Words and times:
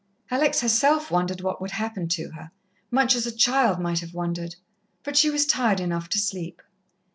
Alex 0.31 0.61
herself 0.61 1.11
wondered 1.11 1.41
what 1.41 1.61
would 1.61 1.69
happen 1.69 2.07
to 2.07 2.31
her, 2.31 2.49
much 2.89 3.13
as 3.13 3.27
a 3.27 3.31
child 3.31 3.79
might 3.79 3.99
have 3.99 4.15
wondered. 4.15 4.55
But 5.03 5.15
she 5.15 5.29
was 5.29 5.45
tired 5.45 5.79
enough 5.79 6.09
to 6.09 6.17
sleep. 6.17 6.63